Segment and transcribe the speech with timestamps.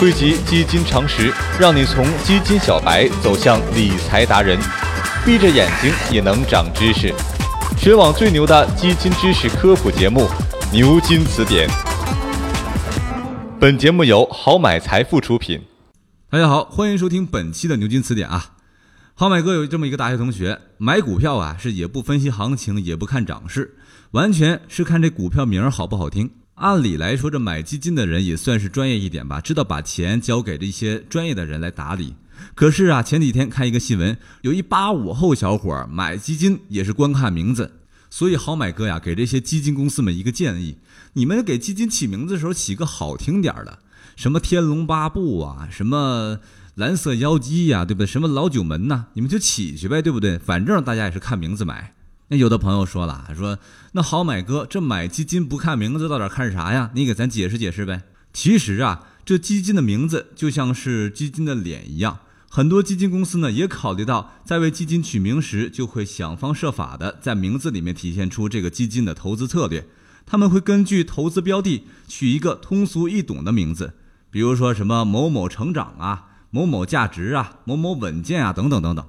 [0.00, 4.58] 汇集基金常识，让你从基金小白走向理财达人，
[5.26, 7.14] 闭着眼睛也能长知识。
[7.76, 10.20] 全网最牛的基金知识科普节目
[10.72, 11.68] 《牛津词典》。
[13.60, 15.60] 本节目由好买财富出品。
[16.30, 18.54] 大家好，欢迎收听本期的牛津词典啊。
[19.12, 23.76] 好买哥有这么一个大学同学，买股票啊是也不分析行情，也不看涨势，
[24.12, 26.30] 完全是看这股票名好不好听。
[26.60, 32.14] 按理来说，这买基金的人也算是专业一点吧，知道把钱交给这些专业的人来打理。
[32.54, 37.72] 可是啊，前几天看一个新闻，有一八五后小伙买基金也是光看名字。
[38.10, 40.76] 所以好买哥呀，给这些基金公司们一个建议：
[41.14, 43.78] 你们给基金起名字的时候起个好听点的，
[44.14, 46.40] 什么天龙八部啊，什么。
[46.76, 48.06] 蓝色妖姬呀，对不对？
[48.06, 49.06] 什么老九门呐？
[49.14, 50.38] 你们就起去呗，对不对？
[50.38, 51.92] 反正大家也是看名字买。
[52.32, 53.58] 那有的朋友说了，说
[53.90, 56.92] 那好买哥，这买基金不看名字，到底看啥呀？
[56.94, 58.02] 你给咱解释解释呗。
[58.32, 69.88] 其实啊，这基金的名字就像是基金的脸一样，很多基金公司呢也考虑到，在为基金取名时，就会想方设法的在名字里面体现出这个基金的投资策略。
[70.24, 73.94] 他们会根据投资标的取一个通俗易懂的名字，
[74.30, 76.26] 比如说什么某某成长啊。
[76.52, 79.06] 某某价值啊，某某稳健啊，等等等等，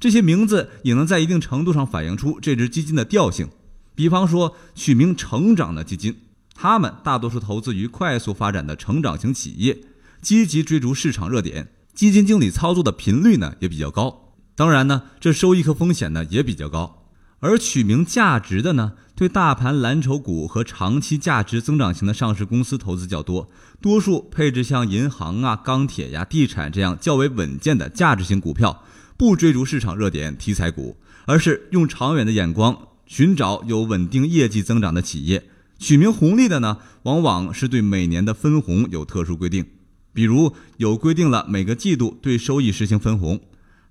[0.00, 3.48] 这些名字也能在一定程度上反映出这只基金的调性。
[3.94, 6.16] 比方说，取名“成长”的基金，
[6.54, 9.78] 他们大多数投资于快速发展的成长型企业，
[10.22, 14.32] 积极追逐市场热点，基金经理操作的频率呢也比较高。
[14.56, 17.04] 当然呢，这收益和风险呢也比较高。
[17.40, 28.82] 而取名“价值”的呢，对大盘蓝筹股和长期价值增长型的上市公司投资较多，多数配置像银行啊、钢铁呀、地产这样较为稳健的价值型股票，
[29.20, 35.44] 不追逐市场热点题材股，而是用长远的眼光寻找有稳定业绩增长的企业。
[35.78, 39.66] 取名“红利”的呢，往往是对每年的分红有特殊规定，
[40.14, 43.38] 比如有规定了每个季度对收益实行分红，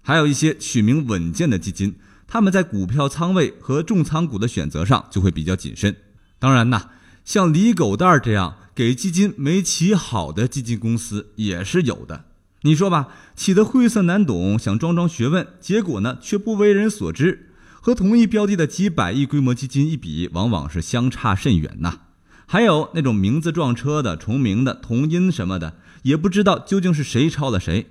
[0.01, 1.97] 还有一些取名“稳健”的基金。
[2.25, 5.95] 他们在股票仓位和重仓股的选择上就会比较谨慎。
[6.39, 6.89] 当然呐，
[7.23, 12.25] 像李狗蛋儿这样给基金没起好的基金公司也是有的。
[12.63, 17.51] 你说吧，起得晦涩难懂，想装装学问，结果呢却不为人所知。
[17.81, 22.01] 和同一标的的几百亿规模基金一比，往往是相差甚远呐。
[22.45, 27.87] 还有那种名字撞车的、重名的、同音什么的，也不知道究竟是谁抄了谁。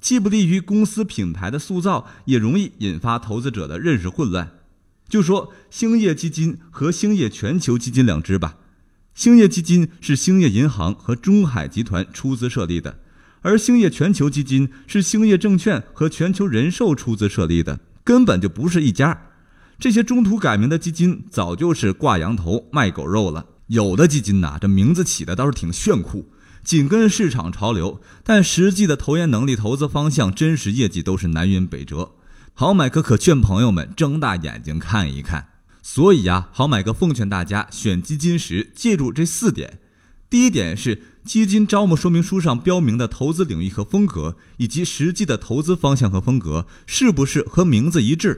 [0.00, 4.52] 既不利于公司品牌的塑造，也容易引发投资者的认识混乱。
[5.08, 8.56] 就说兴业基金和兴业全球基金两支吧。
[9.12, 13.00] 兴业基金是兴业银行和中海集团出资设立的，
[13.42, 19.28] 而兴业全球基金是兴业证券和全球人寿出资设立的，根本就不是一家。
[19.78, 23.46] 这些中途改名的基金早就是挂羊头卖狗肉了。
[23.68, 26.30] 有的基金呐，这名字起的倒是挺炫酷。
[26.62, 32.12] 紧跟市场潮流，但实际的投研能力、投资方向、真实业绩都是南辕北辙。
[32.52, 35.46] 好买哥可劝朋友们睁大眼睛看一看。
[35.82, 39.78] 所以呀，好买哥奉劝大家选基金时记住这四点：
[40.30, 48.34] 第一点是基金招募说明书上标明的投资领域和风格，以及实际的投资方向和风格是不是和名字一致；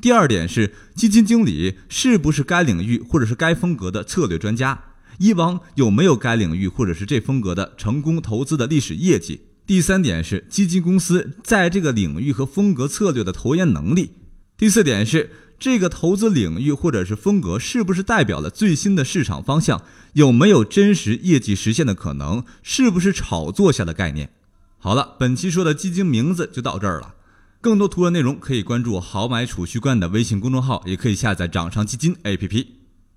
[0.00, 4.82] 第二点是基金经理是不是该领域或者是该风格的策略专家。
[5.18, 9.42] 以往有没有该领域或者是这风格的成功投资的历史业绩？
[9.66, 14.12] 第三点是基金公司在这个领域和风格策略的投研能力。
[14.56, 19.82] 第四点是这个投资领域或者是风格是不是代表了最新的市场方向？
[20.14, 22.42] 有没有真实业绩实现的可能？
[22.62, 24.30] 是不是炒作下的概念？
[24.78, 27.16] 好了，本期说的基金名字就到这儿了。
[27.60, 32.66] 更多图文内容可以关注“豪买储蓄罐”的微信公众号，也可以下载掌上基金 APP。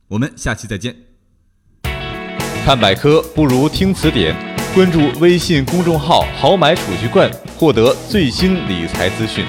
[0.09, 0.93] 我们下期再见。
[2.65, 4.35] 看百科不如听词典，
[4.75, 9.45] 关注微信公众号“豪买储蓄罐”，获得最新理财资讯。